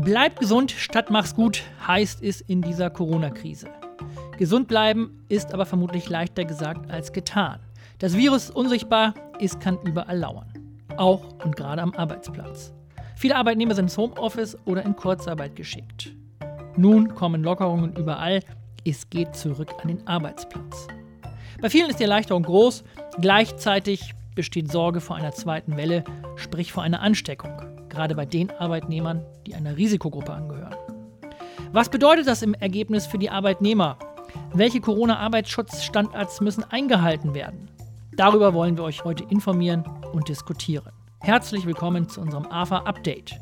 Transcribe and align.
Bleib 0.00 0.38
gesund 0.38 0.70
statt 0.70 1.10
mach's 1.10 1.34
gut 1.34 1.64
heißt 1.86 2.22
es 2.22 2.40
in 2.40 2.62
dieser 2.62 2.88
Corona-Krise. 2.88 3.68
Gesund 4.38 4.68
bleiben 4.68 5.24
ist 5.28 5.52
aber 5.52 5.66
vermutlich 5.66 6.08
leichter 6.08 6.44
gesagt 6.44 6.88
als 6.88 7.12
getan. 7.12 7.58
Das 7.98 8.16
Virus 8.16 8.44
ist 8.44 8.54
unsichtbar, 8.54 9.14
es 9.40 9.58
kann 9.58 9.76
überall 9.82 10.16
lauern. 10.16 10.46
Auch 10.96 11.44
und 11.44 11.56
gerade 11.56 11.82
am 11.82 11.94
Arbeitsplatz. 11.94 12.72
Viele 13.16 13.34
Arbeitnehmer 13.34 13.74
sind 13.74 13.86
ins 13.86 13.98
Homeoffice 13.98 14.56
oder 14.66 14.84
in 14.84 14.94
Kurzarbeit 14.94 15.56
geschickt. 15.56 16.14
Nun 16.76 17.16
kommen 17.16 17.42
Lockerungen 17.42 17.96
überall, 17.96 18.44
es 18.84 19.10
geht 19.10 19.34
zurück 19.34 19.74
an 19.82 19.88
den 19.88 20.06
Arbeitsplatz. 20.06 20.86
Bei 21.60 21.68
vielen 21.70 21.90
ist 21.90 21.98
die 21.98 22.04
Erleichterung 22.04 22.44
groß, 22.44 22.84
gleichzeitig 23.20 24.14
besteht 24.36 24.70
Sorge 24.70 25.00
vor 25.00 25.16
einer 25.16 25.32
zweiten 25.32 25.76
Welle, 25.76 26.04
sprich 26.36 26.72
vor 26.72 26.84
einer 26.84 27.00
Ansteckung, 27.00 27.50
gerade 27.98 28.14
bei 28.14 28.26
den 28.26 28.52
Arbeitnehmern, 28.52 29.26
die 29.44 29.56
einer 29.56 29.76
Risikogruppe 29.76 30.32
angehören. 30.32 30.76
Was 31.72 31.88
bedeutet 31.88 32.28
das 32.28 32.42
im 32.42 32.54
Ergebnis 32.54 33.08
für 33.08 33.18
die 33.18 33.28
Arbeitnehmer? 33.28 33.98
Welche 34.54 34.80
Corona-Arbeitsschutzstandards 34.80 36.40
müssen 36.40 36.62
eingehalten 36.62 37.34
werden? 37.34 37.68
Darüber 38.12 38.54
wollen 38.54 38.76
wir 38.76 38.84
euch 38.84 39.02
heute 39.02 39.24
informieren 39.24 39.82
und 40.12 40.28
diskutieren. 40.28 40.92
Herzlich 41.18 41.66
willkommen 41.66 42.08
zu 42.08 42.20
unserem 42.20 42.46
AFA-Update. 42.46 43.40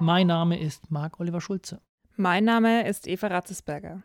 Mein 0.00 0.26
Name 0.26 0.60
ist 0.60 0.90
Marc 0.90 1.18
Oliver 1.20 1.40
Schulze. 1.40 1.80
Mein 2.16 2.44
Name 2.44 2.86
ist 2.86 3.06
Eva 3.06 3.28
Ratzesberger. 3.28 4.02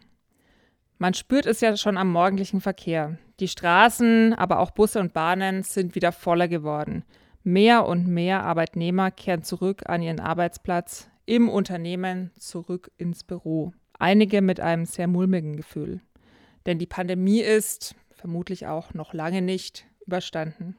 Man 0.99 1.13
spürt 1.13 1.45
es 1.45 1.59
ja 1.59 1.76
schon 1.76 1.98
am 1.98 2.12
morgendlichen 2.12 2.62
Verkehr. 2.62 3.17
Die 3.40 3.48
Straßen, 3.48 4.34
aber 4.34 4.59
auch 4.59 4.71
Busse 4.71 4.99
und 4.99 5.13
Bahnen 5.13 5.63
sind 5.63 5.95
wieder 5.95 6.12
voller 6.12 6.49
geworden. 6.49 7.05
Mehr 7.43 7.85
und 7.85 8.07
mehr 8.07 8.43
Arbeitnehmer 8.43 9.11
kehren 9.11 9.43
zurück 9.43 9.84
an 9.88 10.02
ihren 10.02 10.20
Arbeitsplatz, 10.20 11.09
im 11.25 11.48
Unternehmen 11.49 12.31
zurück 12.38 12.91
ins 12.98 13.23
Büro. 13.23 13.71
Einige 13.98 14.41
mit 14.41 14.59
einem 14.59 14.85
sehr 14.85 15.07
mulmigen 15.07 15.55
Gefühl. 15.55 16.01
Denn 16.65 16.79
die 16.79 16.87
Pandemie 16.87 17.41
ist, 17.41 17.95
vermutlich 18.12 18.67
auch 18.67 18.93
noch 18.93 19.13
lange 19.13 19.41
nicht, 19.41 19.85
überstanden. 20.05 20.76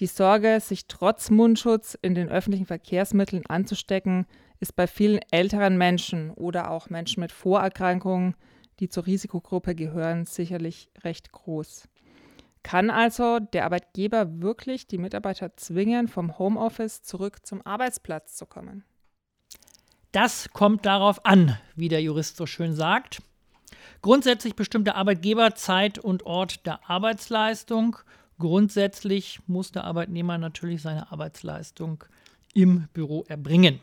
Die 0.00 0.06
Sorge, 0.06 0.60
sich 0.60 0.86
trotz 0.86 1.30
Mundschutz 1.30 1.96
in 2.00 2.14
den 2.14 2.28
öffentlichen 2.28 2.66
Verkehrsmitteln 2.66 3.44
anzustecken, 3.46 4.26
ist 4.60 4.76
bei 4.76 4.86
vielen 4.86 5.20
älteren 5.30 5.76
Menschen 5.76 6.30
oder 6.30 6.70
auch 6.70 6.90
Menschen 6.90 7.20
mit 7.20 7.32
Vorerkrankungen 7.32 8.34
die 8.82 8.88
zur 8.88 9.06
Risikogruppe 9.06 9.76
gehören, 9.76 10.26
sicherlich 10.26 10.90
recht 11.04 11.30
groß. 11.30 11.88
Kann 12.62 12.90
also 12.90 13.40
der 13.40 13.64
Arbeitgeber 13.64 14.40
wirklich 14.40 14.86
die 14.86 14.98
Mitarbeiter 14.98 15.56
zwingen, 15.56 16.08
vom 16.08 16.38
Homeoffice 16.38 17.02
zurück 17.02 17.44
zum 17.44 17.64
Arbeitsplatz 17.66 18.36
zu 18.36 18.46
kommen? 18.46 18.84
Das 20.12 20.50
kommt 20.52 20.86
darauf 20.86 21.24
an, 21.24 21.58
wie 21.74 21.88
der 21.88 22.02
Jurist 22.02 22.36
so 22.36 22.46
schön 22.46 22.74
sagt. 22.74 23.22
Grundsätzlich 24.02 24.54
bestimmt 24.54 24.86
der 24.86 24.96
Arbeitgeber 24.96 25.54
Zeit 25.54 25.98
und 25.98 26.24
Ort 26.24 26.66
der 26.66 26.88
Arbeitsleistung. 26.88 27.96
Grundsätzlich 28.38 29.40
muss 29.46 29.72
der 29.72 29.84
Arbeitnehmer 29.84 30.38
natürlich 30.38 30.82
seine 30.82 31.10
Arbeitsleistung 31.10 32.04
im 32.54 32.88
Büro 32.92 33.24
erbringen. 33.28 33.80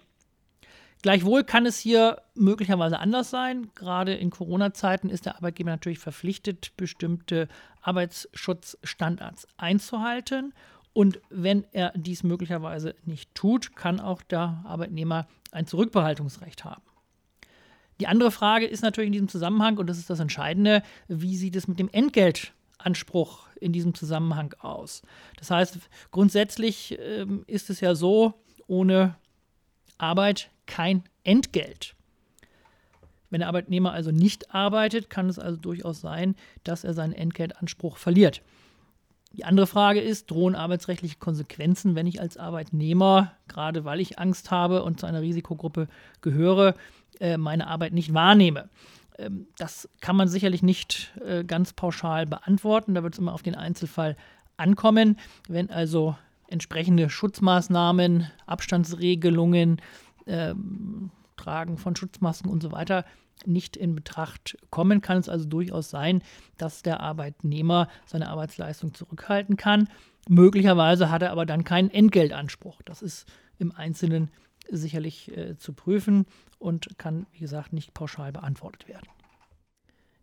Gleichwohl 1.02 1.46
kann 1.46 1.66
es 1.66 1.80
hier 1.80 2.22
möglicherweise 2.36 3.00
anders 3.00 3.30
sein. 3.30 3.72
Gerade 3.74 4.14
in 4.14 4.32
Corona-Zeiten 4.32 5.10
ist 5.10 5.26
der 5.26 5.38
Arbeitgeber 5.38 5.70
natürlich 5.70 6.00
verpflichtet, 6.00 6.76
bestimmte 6.76 7.48
Arbeitsschutzstandards 7.82 9.48
einzuhalten. 9.56 10.54
Und 10.92 11.22
wenn 11.30 11.66
er 11.72 11.94
dies 11.96 12.24
möglicherweise 12.24 12.96
nicht 13.06 13.34
tut, 13.34 13.76
kann 13.78 14.02
auch 14.02 14.22
der 14.22 14.62
Arbeitnehmer 14.66 15.28
ein 15.52 15.68
Zurückbehaltungsrecht 15.68 16.66
haben. 16.66 16.84
Die 18.02 18.08
andere 18.08 18.32
Frage 18.32 18.66
ist 18.66 18.82
natürlich 18.82 19.08
in 19.08 19.14
diesem 19.14 19.28
Zusammenhang, 19.30 19.78
und 19.78 19.88
das 19.88 19.98
ist 19.98 20.10
das 20.10 20.20
Entscheidende, 20.20 20.84
wie 21.08 21.38
sieht 21.38 21.56
es 21.56 21.68
mit 21.68 21.80
dem 21.80 21.90
Entgeltanspruch 21.90 23.48
in 23.60 23.72
diesem 23.72 23.94
Zusammenhang 23.94 24.54
aus? 24.60 25.02
Das 25.38 25.52
heißt, 25.52 25.78
grundsätzlich 26.12 26.98
ähm, 27.00 27.44
ist 27.48 27.70
es 27.70 27.80
ja 27.80 27.96
so, 27.96 28.34
ohne 28.68 29.16
Arbeit 30.00 30.50
kein 30.66 31.04
Entgelt. 31.24 31.96
Wenn 33.30 33.40
der 33.40 33.48
Arbeitnehmer 33.48 33.92
also 33.92 34.12
nicht 34.12 34.54
arbeitet, 34.54 35.10
kann 35.10 35.30
es 35.30 35.38
also 35.38 35.58
durchaus 35.58 36.02
sein, 36.02 36.36
dass 36.64 36.84
er 36.84 36.94
seinen 36.94 37.14
Entgeltanspruch 37.14 37.98
verliert. 37.98 38.42
Die 39.34 39.46
andere 39.46 39.68
Frage 39.68 40.02
ist, 40.02 40.32
drohen 40.32 40.56
arbeitsrechtliche 40.56 41.18
Konsequenzen, 41.18 41.94
wenn 41.94 42.08
ich 42.08 42.20
als 42.20 42.38
Arbeitnehmer, 42.38 43.34
gerade 43.48 43.86
weil 43.86 44.00
ich 44.00 44.18
Angst 44.18 44.50
habe 44.50 44.84
und 44.84 45.00
zu 45.00 45.06
einer 45.06 45.22
Risikogruppe 45.22 45.88
gehöre, 46.22 46.74
äh, 47.20 47.38
meine 47.38 47.68
Arbeit 47.68 47.94
nicht 47.94 48.16
wahrnehme? 48.16 48.70
Ähm, 49.20 49.48
das 49.58 49.88
kann 50.02 50.16
man 50.16 50.28
sicherlich 50.28 50.64
nicht 50.64 51.14
äh, 51.24 51.44
ganz 51.44 51.74
pauschal 51.74 52.26
beantworten. 52.26 52.96
Da 52.96 53.04
wird 53.04 53.14
es 53.14 53.20
immer 53.20 53.34
auf 53.34 53.44
den 53.44 53.56
Einzelfall 53.56 54.18
ankommen. 54.58 55.20
Wenn 55.48 55.70
also 55.70 56.16
entsprechende 56.50 57.10
Schutzmaßnahmen, 57.10 58.30
Abstandsregelungen, 58.46 59.82
ähm, 60.26 61.12
Tragen 61.38 61.78
von 61.78 61.96
Schutzmasken 61.96 62.50
und 62.52 62.62
so 62.62 62.72
weiter 62.72 63.06
nicht 63.46 63.78
in 63.78 63.96
Betracht 63.96 64.58
kommen, 64.70 65.02
kann 65.02 65.18
es 65.18 65.30
also 65.30 65.46
durchaus 65.46 65.90
sein, 65.90 66.22
dass 66.58 66.82
der 66.82 67.00
Arbeitnehmer 67.00 67.88
seine 68.06 68.30
Arbeitsleistung 68.30 68.94
zurückhalten 68.94 69.56
kann. 69.56 69.88
Möglicherweise 70.28 71.10
hat 71.10 71.22
er 71.22 71.32
aber 71.32 71.46
dann 71.46 71.64
keinen 71.64 71.90
Entgeltanspruch. 71.90 72.82
Das 72.84 73.02
ist 73.02 73.26
im 73.58 73.72
Einzelnen 73.72 74.30
sicherlich 74.70 75.36
äh, 75.36 75.58
zu 75.58 75.74
prüfen 75.74 76.26
und 76.58 76.98
kann, 76.98 77.26
wie 77.32 77.40
gesagt, 77.40 77.74
nicht 77.74 77.94
pauschal 77.94 78.32
beantwortet 78.32 78.88
werden. 78.88 79.08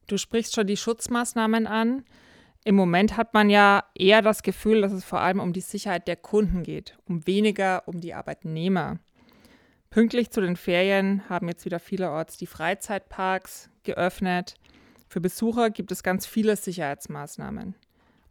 Du 0.06 0.18
sprichst 0.18 0.54
schon 0.54 0.66
die 0.66 0.76
Schutzmaßnahmen 0.76 1.66
an. 1.66 2.04
Im 2.66 2.74
Moment 2.74 3.16
hat 3.16 3.32
man 3.32 3.48
ja 3.48 3.84
eher 3.94 4.22
das 4.22 4.42
Gefühl, 4.42 4.80
dass 4.80 4.90
es 4.90 5.04
vor 5.04 5.20
allem 5.20 5.38
um 5.38 5.52
die 5.52 5.60
Sicherheit 5.60 6.08
der 6.08 6.16
Kunden 6.16 6.64
geht, 6.64 6.98
um 7.06 7.24
weniger 7.24 7.86
um 7.86 8.00
die 8.00 8.12
Arbeitnehmer. 8.12 8.98
Pünktlich 9.88 10.32
zu 10.32 10.40
den 10.40 10.56
Ferien 10.56 11.22
haben 11.28 11.46
jetzt 11.46 11.64
wieder 11.64 11.78
vielerorts 11.78 12.38
die 12.38 12.48
Freizeitparks 12.48 13.70
geöffnet. 13.84 14.56
Für 15.08 15.20
Besucher 15.20 15.70
gibt 15.70 15.92
es 15.92 16.02
ganz 16.02 16.26
viele 16.26 16.56
Sicherheitsmaßnahmen. 16.56 17.76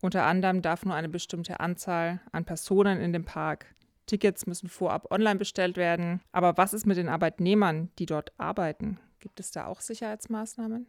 Unter 0.02 0.26
anderem 0.26 0.62
darf 0.62 0.84
nur 0.84 0.96
eine 0.96 1.08
bestimmte 1.08 1.62
Anzahl 1.62 2.20
an 2.34 2.44
Personen 2.44 3.00
in 3.00 3.14
dem 3.14 3.24
Park. 3.24 3.74
Tickets 4.06 4.48
müssen 4.48 4.68
vorab 4.68 5.14
online 5.14 5.40
bestellt 5.40 5.78
werden. 5.78 6.20
Aber 6.34 6.58
was 6.58 6.74
ist 6.74 6.86
mit 6.86 6.98
den 6.98 7.08
Arbeitnehmern, 7.08 7.90
die 8.00 8.06
dort 8.06 8.34
arbeiten? 8.38 9.00
Gibt 9.22 9.40
es 9.40 9.52
da 9.52 9.66
auch 9.66 9.80
Sicherheitsmaßnahmen? 9.80 10.88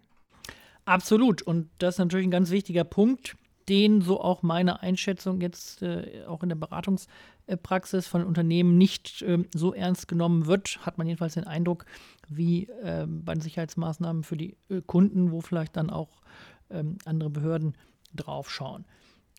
Absolut. 0.86 1.42
Und 1.42 1.68
das 1.78 1.96
ist 1.96 1.98
natürlich 1.98 2.26
ein 2.26 2.30
ganz 2.30 2.50
wichtiger 2.50 2.84
Punkt 2.84 3.36
den 3.68 4.00
so 4.00 4.20
auch 4.20 4.42
meine 4.42 4.82
Einschätzung 4.82 5.40
jetzt 5.40 5.82
äh, 5.82 6.24
auch 6.26 6.42
in 6.42 6.48
der 6.48 6.56
Beratungspraxis 6.56 8.06
von 8.06 8.24
Unternehmen 8.24 8.78
nicht 8.78 9.22
äh, 9.22 9.38
so 9.54 9.74
ernst 9.74 10.08
genommen 10.08 10.46
wird, 10.46 10.84
hat 10.86 10.98
man 10.98 11.06
jedenfalls 11.06 11.34
den 11.34 11.46
Eindruck, 11.46 11.84
wie 12.28 12.68
äh, 12.82 13.06
bei 13.06 13.34
den 13.34 13.40
Sicherheitsmaßnahmen 13.40 14.22
für 14.22 14.36
die 14.36 14.56
äh, 14.68 14.82
Kunden, 14.82 15.32
wo 15.32 15.40
vielleicht 15.40 15.76
dann 15.76 15.90
auch 15.90 16.22
ähm, 16.70 16.98
andere 17.04 17.30
Behörden 17.30 17.76
drauf 18.14 18.50
schauen. 18.50 18.84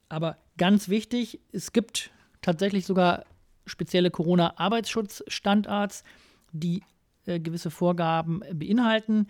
Aber 0.09 0.38
ganz 0.58 0.90
wichtig, 0.90 1.40
es 1.52 1.72
gibt 1.72 2.12
tatsächlich 2.41 2.85
sogar 2.85 3.25
spezielle 3.66 4.12
Corona-Arbeitsschutzstandards, 4.12 6.03
die 6.52 6.84
äh, 7.25 7.40
gewisse 7.40 7.72
Vorgaben 7.72 8.41
beinhalten. 8.53 9.28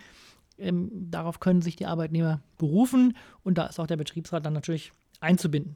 Ähm, 0.57 0.89
darauf 0.93 1.39
können 1.39 1.61
sich 1.61 1.75
die 1.75 1.85
Arbeitnehmer 1.85 2.41
berufen 2.57 3.15
und 3.43 3.57
da 3.57 3.67
ist 3.67 3.79
auch 3.79 3.87
der 3.87 3.97
Betriebsrat 3.97 4.45
dann 4.45 4.53
natürlich 4.53 4.91
einzubinden. 5.19 5.75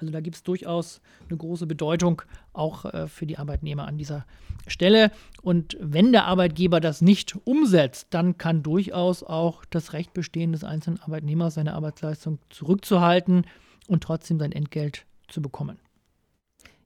Also 0.00 0.12
da 0.12 0.20
gibt 0.20 0.36
es 0.36 0.42
durchaus 0.42 1.00
eine 1.28 1.36
große 1.36 1.66
Bedeutung 1.66 2.22
auch 2.52 2.86
äh, 2.86 3.06
für 3.06 3.26
die 3.26 3.38
Arbeitnehmer 3.38 3.86
an 3.86 3.98
dieser 3.98 4.24
Stelle. 4.66 5.10
Und 5.42 5.76
wenn 5.80 6.12
der 6.12 6.24
Arbeitgeber 6.24 6.80
das 6.80 7.02
nicht 7.02 7.36
umsetzt, 7.44 8.08
dann 8.10 8.38
kann 8.38 8.62
durchaus 8.62 9.22
auch 9.22 9.64
das 9.66 9.92
Recht 9.92 10.14
bestehen 10.14 10.52
des 10.52 10.64
einzelnen 10.64 11.00
Arbeitnehmers, 11.00 11.54
seine 11.54 11.74
Arbeitsleistung 11.74 12.38
zurückzuhalten 12.48 13.46
und 13.88 14.02
trotzdem 14.02 14.38
sein 14.38 14.52
Entgelt 14.52 15.04
zu 15.28 15.42
bekommen. 15.42 15.78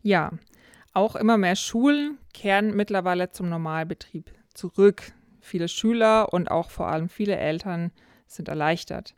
Ja, 0.03 0.33
auch 0.93 1.17
immer 1.17 1.39
mehr 1.39 1.57
Schulen 1.57 2.19
kehren 2.33 2.77
mittlerweile 2.77 3.31
zum 3.31 3.49
Normalbetrieb 3.49 4.31
zurück. 4.55 5.13
Viele 5.45 5.69
Schüler 5.69 6.33
und 6.33 6.51
auch 6.51 6.71
vor 6.71 6.89
allem 6.89 7.11
viele 7.11 7.37
Eltern 7.37 7.93
sind 8.27 8.49
erleichtert. 8.49 9.15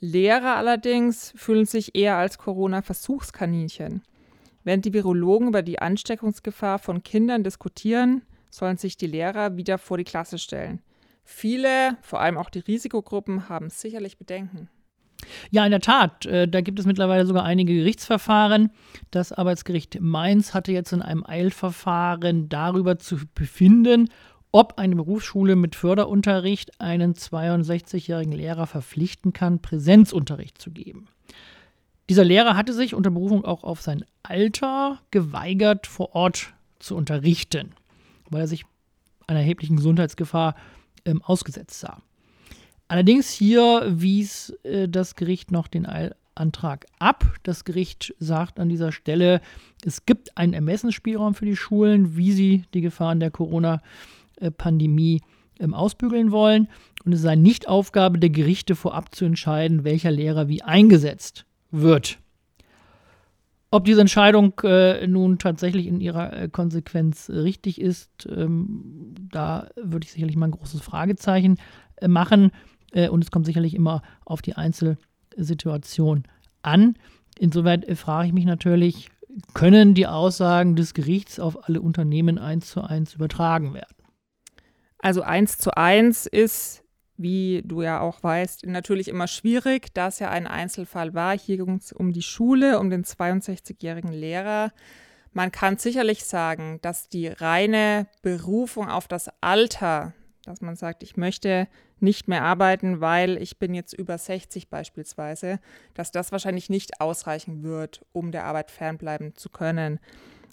Lehrer 0.00 0.56
allerdings 0.56 1.32
fühlen 1.36 1.64
sich 1.64 1.94
eher 1.94 2.16
als 2.16 2.38
Corona-Versuchskaninchen. 2.38 4.02
Während 4.64 4.84
die 4.84 4.92
Virologen 4.92 5.46
über 5.46 5.62
die 5.62 5.78
Ansteckungsgefahr 5.78 6.80
von 6.80 7.04
Kindern 7.04 7.44
diskutieren, 7.44 8.22
sollen 8.50 8.78
sich 8.78 8.96
die 8.96 9.06
Lehrer 9.06 9.56
wieder 9.56 9.78
vor 9.78 9.96
die 9.96 10.04
Klasse 10.04 10.38
stellen. 10.38 10.82
Viele, 11.22 11.96
vor 12.02 12.20
allem 12.20 12.36
auch 12.36 12.50
die 12.50 12.58
Risikogruppen, 12.58 13.48
haben 13.48 13.70
sicherlich 13.70 14.18
Bedenken. 14.18 14.68
Ja, 15.52 15.64
in 15.64 15.70
der 15.70 15.80
Tat. 15.80 16.26
Äh, 16.26 16.48
da 16.48 16.62
gibt 16.62 16.80
es 16.80 16.86
mittlerweile 16.86 17.26
sogar 17.26 17.44
einige 17.44 17.74
Gerichtsverfahren. 17.74 18.72
Das 19.12 19.30
Arbeitsgericht 19.30 20.00
Mainz 20.00 20.52
hatte 20.52 20.72
jetzt 20.72 20.92
in 20.92 21.00
einem 21.00 21.24
Eilverfahren 21.24 22.48
darüber 22.48 22.98
zu 22.98 23.18
befinden, 23.36 24.08
ob 24.52 24.78
eine 24.78 24.96
Berufsschule 24.96 25.56
mit 25.56 25.74
Förderunterricht 25.74 26.80
einen 26.80 27.14
62-jährigen 27.14 28.32
Lehrer 28.32 28.66
verpflichten 28.66 29.32
kann, 29.32 29.62
Präsenzunterricht 29.62 30.58
zu 30.58 30.70
geben. 30.70 31.06
Dieser 32.08 32.24
Lehrer 32.24 32.56
hatte 32.56 32.72
sich 32.72 32.94
unter 32.94 33.10
Berufung 33.10 33.44
auch 33.44 33.62
auf 33.62 33.80
sein 33.82 34.04
Alter 34.24 34.98
geweigert, 35.12 35.86
vor 35.86 36.16
Ort 36.16 36.54
zu 36.80 36.96
unterrichten, 36.96 37.70
weil 38.30 38.40
er 38.40 38.48
sich 38.48 38.64
einer 39.28 39.40
erheblichen 39.40 39.76
Gesundheitsgefahr 39.76 40.56
ähm, 41.04 41.22
ausgesetzt 41.22 41.78
sah. 41.78 42.02
Allerdings 42.88 43.30
hier 43.30 43.86
wies 43.88 44.50
äh, 44.64 44.88
das 44.88 45.14
Gericht 45.14 45.52
noch 45.52 45.68
den 45.68 45.86
Eilantrag 45.86 46.86
ab. 46.98 47.24
Das 47.44 47.64
Gericht 47.64 48.12
sagt 48.18 48.58
an 48.58 48.68
dieser 48.68 48.90
Stelle, 48.90 49.40
es 49.84 50.04
gibt 50.04 50.36
einen 50.36 50.54
Ermessensspielraum 50.54 51.34
für 51.34 51.46
die 51.46 51.54
Schulen, 51.54 52.16
wie 52.16 52.32
sie 52.32 52.64
die 52.74 52.80
Gefahren 52.80 53.20
der 53.20 53.30
Corona-Pandemie 53.30 53.90
ähm, 55.60 55.74
ausbügeln 55.74 56.32
wollen. 56.32 56.68
Und 57.04 57.12
es 57.12 57.22
sei 57.22 57.36
nicht 57.36 57.68
Aufgabe 57.68 58.18
der 58.18 58.30
Gerichte 58.30 58.74
vorab 58.74 59.14
zu 59.14 59.24
entscheiden, 59.24 59.84
welcher 59.84 60.10
Lehrer 60.10 60.48
wie 60.48 60.62
eingesetzt 60.62 61.46
wird. 61.70 62.18
Ob 63.72 63.84
diese 63.84 64.00
Entscheidung 64.00 64.58
äh, 64.64 65.06
nun 65.06 65.38
tatsächlich 65.38 65.86
in 65.86 66.00
ihrer 66.00 66.32
äh, 66.32 66.48
Konsequenz 66.48 67.28
äh, 67.28 67.38
richtig 67.38 67.80
ist, 67.80 68.28
ähm, 68.28 69.14
da 69.30 69.68
würde 69.80 70.04
ich 70.04 70.12
sicherlich 70.12 70.36
mal 70.36 70.48
ein 70.48 70.52
großes 70.52 70.80
Fragezeichen 70.80 71.56
äh, 71.96 72.08
machen. 72.08 72.50
Äh, 72.92 73.08
und 73.08 73.22
es 73.22 73.30
kommt 73.30 73.46
sicherlich 73.46 73.74
immer 73.74 74.02
auf 74.24 74.42
die 74.42 74.56
Einzelsituation 74.56 76.24
an. 76.62 76.96
Insoweit 77.38 77.86
äh, 77.86 77.94
frage 77.94 78.26
ich 78.26 78.34
mich 78.34 78.44
natürlich, 78.44 79.08
können 79.54 79.94
die 79.94 80.08
Aussagen 80.08 80.74
des 80.74 80.92
Gerichts 80.92 81.38
auf 81.38 81.68
alle 81.68 81.80
Unternehmen 81.80 82.38
eins 82.38 82.70
zu 82.70 82.82
eins 82.82 83.14
übertragen 83.14 83.72
werden? 83.72 83.99
Also 85.00 85.22
eins 85.22 85.58
zu 85.58 85.76
eins 85.76 86.26
ist 86.26 86.84
wie 87.22 87.62
du 87.64 87.82
ja 87.82 88.00
auch 88.00 88.22
weißt, 88.22 88.66
natürlich 88.66 89.08
immer 89.08 89.26
schwierig, 89.26 89.92
da 89.92 90.08
es 90.08 90.20
ja 90.20 90.30
ein 90.30 90.46
Einzelfall 90.46 91.12
war. 91.12 91.38
Hier 91.38 91.58
ging 91.58 91.76
es 91.76 91.92
um 91.92 92.12
die 92.12 92.22
Schule, 92.22 92.80
um 92.80 92.88
den 92.88 93.04
62-jährigen 93.04 94.12
Lehrer. 94.12 94.72
Man 95.32 95.52
kann 95.52 95.76
sicherlich 95.76 96.24
sagen, 96.24 96.78
dass 96.82 97.08
die 97.08 97.28
reine 97.28 98.06
Berufung 98.22 98.88
auf 98.88 99.06
das 99.06 99.30
Alter, 99.42 100.14
dass 100.44 100.62
man 100.62 100.76
sagt, 100.76 101.02
ich 101.02 101.16
möchte 101.16 101.68
nicht 102.00 102.26
mehr 102.26 102.42
arbeiten, 102.42 103.02
weil 103.02 103.36
ich 103.36 103.58
bin 103.58 103.74
jetzt 103.74 103.92
über 103.92 104.16
60 104.16 104.70
beispielsweise, 104.70 105.60
dass 105.92 106.10
das 106.10 106.32
wahrscheinlich 106.32 106.70
nicht 106.70 107.02
ausreichen 107.02 107.62
wird, 107.62 108.04
um 108.12 108.32
der 108.32 108.44
Arbeit 108.44 108.70
fernbleiben 108.70 109.36
zu 109.36 109.50
können. 109.50 110.00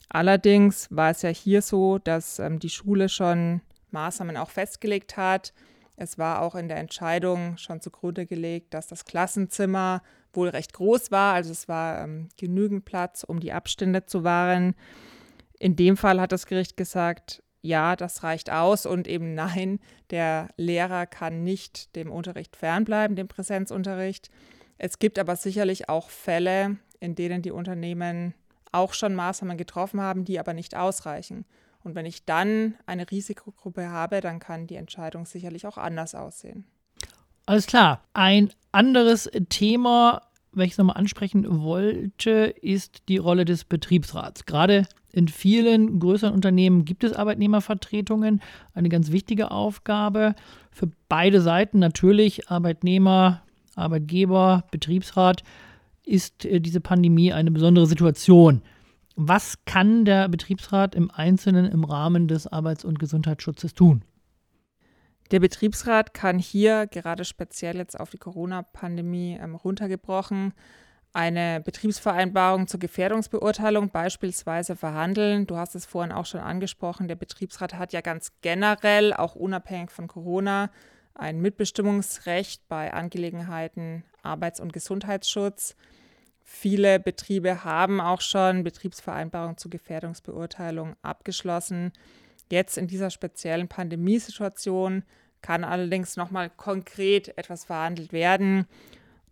Allerdings 0.09 0.88
war 0.91 1.11
es 1.11 1.21
ja 1.21 1.29
hier 1.29 1.61
so, 1.61 1.97
dass 1.97 2.39
ähm, 2.39 2.59
die 2.59 2.69
Schule 2.69 3.07
schon 3.07 3.61
Maßnahmen 3.91 4.37
auch 4.37 4.49
festgelegt 4.49 5.17
hat, 5.17 5.53
es 5.99 6.19
war 6.19 6.43
auch 6.43 6.53
in 6.53 6.67
der 6.67 6.77
Entscheidung 6.77 7.57
schon 7.57 7.81
zugrunde 7.81 8.27
gelegt, 8.27 8.75
dass 8.75 8.85
das 8.85 9.03
Klassenzimmer 9.03 10.03
wohl 10.31 10.49
recht 10.49 10.73
groß 10.73 11.09
war, 11.11 11.33
also 11.33 11.51
es 11.51 11.67
war 11.67 12.03
ähm, 12.03 12.29
genügend 12.37 12.85
Platz, 12.85 13.23
um 13.23 13.39
die 13.39 13.51
Abstände 13.51 14.05
zu 14.05 14.23
wahren. 14.23 14.75
In 15.57 15.75
dem 15.75 15.97
Fall 15.97 16.21
hat 16.21 16.31
das 16.31 16.45
Gericht 16.45 16.77
gesagt, 16.77 17.41
ja, 17.63 17.95
das 17.95 18.21
reicht 18.21 18.51
aus 18.51 18.85
und 18.85 19.07
eben 19.07 19.33
nein, 19.33 19.79
der 20.11 20.49
Lehrer 20.55 21.07
kann 21.07 21.43
nicht 21.43 21.95
dem 21.95 22.11
Unterricht 22.11 22.55
fernbleiben, 22.55 23.15
dem 23.15 23.27
Präsenzunterricht. 23.27 24.29
Es 24.77 24.99
gibt 24.99 25.17
aber 25.17 25.35
sicherlich 25.35 25.89
auch 25.89 26.11
Fälle, 26.11 26.77
in 26.99 27.15
denen 27.15 27.41
die 27.41 27.51
Unternehmen 27.51 28.35
auch 28.71 28.93
schon 28.93 29.15
Maßnahmen 29.15 29.57
getroffen 29.57 29.99
haben, 29.99 30.25
die 30.25 30.39
aber 30.39 30.53
nicht 30.53 30.75
ausreichen. 30.75 31.45
Und 31.87 31.95
wenn 31.95 32.05
ich 32.05 32.25
dann 32.25 32.73
eine 32.85 33.09
Risikogruppe 33.09 33.87
habe, 33.87 34.19
dann 34.19 34.39
kann 34.39 34.67
die 34.67 34.75
Entscheidung 34.75 35.25
sicherlich 35.25 35.65
auch 35.65 35.77
anders 35.77 36.15
aussehen. 36.15 36.65
Alles 37.45 37.65
klar. 37.65 38.03
Ein 38.11 38.49
anderes 38.73 39.31
Thema, 39.47 40.23
welches 40.51 40.73
ich 40.73 40.77
nochmal 40.79 40.97
ansprechen 40.97 41.61
wollte, 41.61 42.53
ist 42.61 43.07
die 43.07 43.15
Rolle 43.15 43.45
des 43.45 43.63
Betriebsrats. 43.63 44.45
Gerade 44.45 44.85
in 45.13 45.29
vielen 45.29 46.01
größeren 46.01 46.33
Unternehmen 46.33 46.83
gibt 46.83 47.05
es 47.05 47.13
Arbeitnehmervertretungen, 47.13 48.41
eine 48.73 48.89
ganz 48.89 49.13
wichtige 49.13 49.51
Aufgabe 49.51 50.35
für 50.71 50.91
beide 51.07 51.39
Seiten, 51.39 51.79
natürlich 51.79 52.49
Arbeitnehmer, 52.49 53.43
Arbeitgeber, 53.75 54.65
Betriebsrat, 54.71 55.41
ist 56.03 56.43
äh, 56.43 56.59
diese 56.59 56.81
Pandemie 56.81 57.31
eine 57.31 57.49
besondere 57.49 57.87
Situation. 57.87 58.61
Was 59.19 59.65
kann 59.65 60.05
der 60.05 60.29
Betriebsrat 60.29 60.95
im 60.95 61.11
Einzelnen 61.11 61.65
im 61.65 61.83
Rahmen 61.83 62.27
des 62.27 62.47
Arbeits- 62.47 62.85
und 62.85 62.99
Gesundheitsschutzes 62.99 63.73
tun? 63.73 64.05
Der 65.31 65.39
Betriebsrat 65.39 66.13
kann 66.13 66.39
hier 66.39 66.87
gerade 66.87 67.25
speziell 67.25 67.77
jetzt 67.77 67.99
auf 67.99 68.11
die 68.11 68.17
Corona-Pandemie 68.17 69.37
ähm, 69.41 69.55
runtergebrochen 69.55 70.53
eine 71.17 71.61
Betriebsvereinbarung 71.61 72.67
zur 72.67 72.79
Gefährdungsbeurteilung 72.79 73.89
beispielsweise 73.89 74.75
verhandeln. 74.75 75.47
Du 75.47 75.57
hast 75.57 75.73
es 75.73 75.87
vorhin 75.87 76.11
auch 76.11 76.27
schon 76.27 76.41
angesprochen, 76.41 77.07
der 77.07 77.15
Betriebsrat 77.15 77.73
hat 77.73 77.91
ja 77.91 78.01
ganz 78.01 78.33
generell, 78.41 79.13
auch 79.13 79.33
unabhängig 79.33 79.89
von 79.89 80.07
Corona, 80.07 80.69
ein 81.15 81.41
Mitbestimmungsrecht 81.41 82.67
bei 82.67 82.93
Angelegenheiten 82.93 84.03
Arbeits- 84.21 84.59
und 84.59 84.73
Gesundheitsschutz. 84.73 85.75
Viele 86.49 86.97
Betriebe 86.97 87.65
haben 87.65 87.99
auch 87.99 88.21
schon 88.21 88.63
Betriebsvereinbarungen 88.63 89.57
zur 89.57 89.69
Gefährdungsbeurteilung 89.69 90.95
abgeschlossen. 91.01 91.91
Jetzt 92.49 92.77
in 92.77 92.88
dieser 92.88 93.09
speziellen 93.09 93.67
Pandemiesituation 93.67 95.03
kann 95.41 95.65
allerdings 95.65 96.15
nochmal 96.15 96.49
konkret 96.49 97.38
etwas 97.38 97.65
verhandelt 97.65 98.13
werden. 98.13 98.65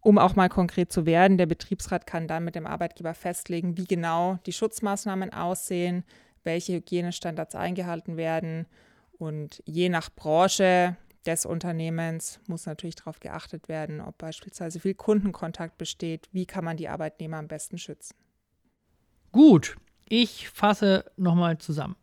Um 0.01 0.17
auch 0.17 0.35
mal 0.35 0.49
konkret 0.49 0.91
zu 0.91 1.05
werden, 1.05 1.37
der 1.37 1.45
Betriebsrat 1.45 2.05
kann 2.05 2.27
dann 2.27 2.43
mit 2.43 2.53
dem 2.53 2.67
Arbeitgeber 2.67 3.13
festlegen, 3.13 3.77
wie 3.77 3.85
genau 3.85 4.37
die 4.45 4.53
Schutzmaßnahmen 4.53 5.31
aussehen, 5.31 6.03
welche 6.43 6.73
Hygienestandards 6.73 7.55
eingehalten 7.55 8.17
werden. 8.17 8.67
Und 9.17 9.63
je 9.65 9.87
nach 9.87 10.09
Branche 10.13 10.97
des 11.25 11.45
Unternehmens 11.45 12.39
muss 12.47 12.65
natürlich 12.65 12.95
darauf 12.95 13.19
geachtet 13.19 13.67
werden, 13.67 14.01
ob 14.01 14.17
beispielsweise 14.17 14.79
viel 14.79 14.93
Kundenkontakt 14.93 15.77
besteht, 15.77 16.29
wie 16.31 16.45
kann 16.45 16.63
man 16.63 16.77
die 16.77 16.89
Arbeitnehmer 16.89 17.37
am 17.37 17.47
besten 17.47 17.77
schützen. 17.77 18.15
Gut, 19.31 19.75
ich 20.07 20.49
fasse 20.49 21.05
nochmal 21.17 21.57
zusammen. 21.57 21.95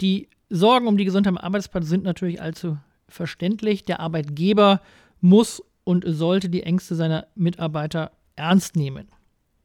Die 0.00 0.28
Sorgen 0.48 0.86
um 0.86 0.96
die 0.96 1.04
Gesundheit 1.04 1.32
am 1.32 1.38
Arbeitsplatz 1.38 1.86
sind 1.86 2.04
natürlich 2.04 2.40
allzu 2.40 2.78
verständlich. 3.08 3.84
Der 3.84 4.00
Arbeitgeber 4.00 4.80
muss 5.20 5.62
und 5.84 6.04
sollte 6.06 6.48
die 6.48 6.62
Ängste 6.62 6.94
seiner 6.94 7.26
Mitarbeiter 7.34 8.12
ernst 8.36 8.76
nehmen. 8.76 9.08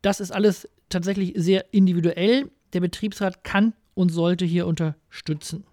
Das 0.02 0.20
ist 0.20 0.32
alles 0.32 0.70
tatsächlich 0.90 1.34
sehr 1.36 1.74
individuell. 1.74 2.52
Der 2.74 2.82
Betriebsrat 2.82 3.44
kann 3.44 3.74
und 3.94 4.10
sollte 4.10 4.46
hier 4.46 4.68
unterstützen. 4.68 5.66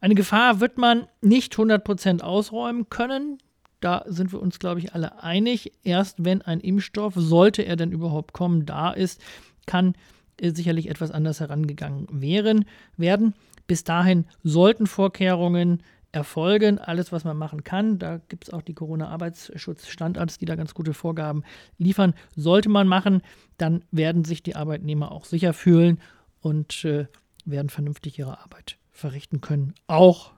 Eine 0.00 0.14
Gefahr 0.14 0.60
wird 0.60 0.78
man 0.78 1.06
nicht 1.20 1.54
100% 1.54 2.22
ausräumen 2.22 2.88
können. 2.88 3.38
Da 3.80 4.04
sind 4.06 4.32
wir 4.32 4.40
uns, 4.40 4.58
glaube 4.58 4.80
ich, 4.80 4.94
alle 4.94 5.22
einig. 5.22 5.72
Erst 5.82 6.24
wenn 6.24 6.42
ein 6.42 6.60
Impfstoff, 6.60 7.14
sollte 7.16 7.62
er 7.62 7.76
denn 7.76 7.92
überhaupt 7.92 8.32
kommen, 8.32 8.66
da 8.66 8.90
ist, 8.90 9.20
kann 9.66 9.94
äh, 10.38 10.50
sicherlich 10.50 10.88
etwas 10.88 11.10
anders 11.10 11.40
herangegangen 11.40 12.06
wären, 12.10 12.64
werden. 12.96 13.34
Bis 13.66 13.84
dahin 13.84 14.24
sollten 14.42 14.86
Vorkehrungen 14.86 15.82
erfolgen, 16.12 16.78
alles, 16.78 17.12
was 17.12 17.24
man 17.24 17.36
machen 17.36 17.62
kann. 17.62 17.98
Da 17.98 18.18
gibt 18.28 18.44
es 18.44 18.52
auch 18.52 18.62
die 18.62 18.74
Corona-Arbeitsschutzstandards, 18.74 20.38
die 20.38 20.46
da 20.46 20.56
ganz 20.56 20.74
gute 20.74 20.94
Vorgaben 20.94 21.44
liefern. 21.78 22.14
Sollte 22.34 22.68
man 22.68 22.88
machen, 22.88 23.22
dann 23.58 23.84
werden 23.92 24.24
sich 24.24 24.42
die 24.42 24.56
Arbeitnehmer 24.56 25.12
auch 25.12 25.24
sicher 25.24 25.52
fühlen 25.52 26.00
und 26.40 26.84
äh, 26.84 27.06
werden 27.44 27.68
vernünftig 27.68 28.18
ihre 28.18 28.40
Arbeit 28.40 28.79
verrichten 29.00 29.40
können, 29.40 29.74
auch 29.86 30.32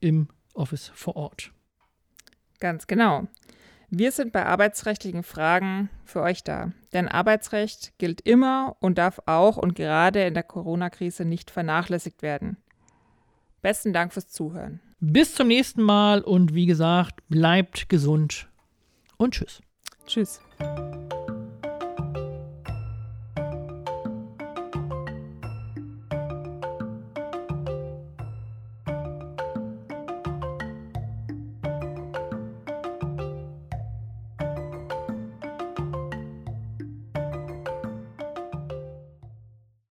im 0.00 0.28
Office 0.52 0.90
vor 0.94 1.16
Ort. 1.16 1.52
Ganz 2.58 2.86
genau. 2.86 3.26
Wir 3.88 4.12
sind 4.12 4.32
bei 4.32 4.46
arbeitsrechtlichen 4.46 5.22
Fragen 5.22 5.90
für 6.04 6.20
euch 6.20 6.44
da. 6.44 6.72
Denn 6.92 7.08
Arbeitsrecht 7.08 7.98
gilt 7.98 8.20
immer 8.20 8.76
und 8.80 8.98
darf 8.98 9.20
auch 9.26 9.56
und 9.56 9.74
gerade 9.74 10.22
in 10.24 10.34
der 10.34 10.42
Corona-Krise 10.42 11.24
nicht 11.24 11.50
vernachlässigt 11.50 12.22
werden. 12.22 12.56
Besten 13.62 13.92
Dank 13.92 14.12
fürs 14.12 14.28
Zuhören. 14.28 14.80
Bis 15.00 15.34
zum 15.34 15.48
nächsten 15.48 15.82
Mal 15.82 16.22
und 16.22 16.54
wie 16.54 16.66
gesagt, 16.66 17.26
bleibt 17.28 17.88
gesund 17.88 18.48
und 19.16 19.34
tschüss. 19.34 19.60
Tschüss. 20.06 20.40